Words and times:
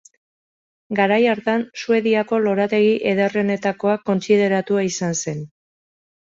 Garai 0.99 1.19
hartan 1.33 1.65
Suediako 1.81 2.39
lorategi 2.45 2.95
ederrenetakoa 3.11 3.95
kontsideratua 4.09 4.87
izan 4.91 5.15
zen. 5.21 5.47